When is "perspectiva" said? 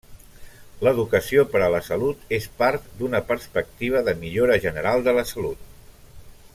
3.29-4.01